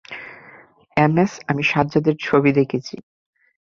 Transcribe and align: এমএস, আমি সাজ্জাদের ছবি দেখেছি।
এমএস, 0.97 1.31
আমি 1.47 1.63
সাজ্জাদের 1.63 2.15
ছবি 2.19 2.51
দেখেছি। 2.51 2.95